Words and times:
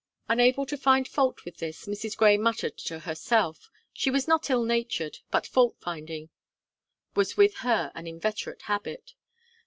Unable 0.27 0.65
to 0.65 0.77
find 0.79 1.07
fault 1.07 1.45
with 1.45 1.57
this, 1.57 1.85
Mrs. 1.85 2.17
Gray 2.17 2.35
muttered 2.35 2.75
to 2.79 3.01
herself. 3.01 3.69
She 3.93 4.09
was 4.09 4.27
not 4.27 4.49
ill 4.49 4.63
natured, 4.63 5.19
but 5.29 5.45
fault 5.45 5.77
finding 5.79 6.29
was 7.13 7.37
with 7.37 7.57
her 7.57 7.91
an 7.93 8.07
inveterate 8.07 8.63
habit. 8.63 9.13